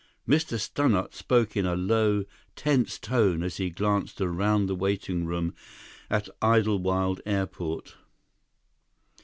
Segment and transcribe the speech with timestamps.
[0.27, 0.59] Mr.
[0.59, 2.23] Stannart spoke in a low,
[2.55, 5.53] tense tone as he glanced around the waiting room
[6.09, 7.93] at Idlewild Airport.